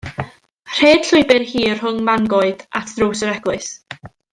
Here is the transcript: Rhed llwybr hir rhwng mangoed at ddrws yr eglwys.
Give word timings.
Rhed 0.77 1.09
llwybr 1.11 1.45
hir 1.51 1.77
rhwng 1.83 2.01
mangoed 2.09 2.67
at 2.81 2.93
ddrws 2.97 3.23
yr 3.29 3.35
eglwys. 3.39 3.73